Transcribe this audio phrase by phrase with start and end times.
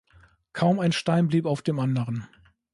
[0.53, 2.27] Kaum ein Stein blieb auf dem anderen.